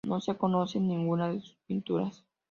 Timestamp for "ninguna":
0.79-1.27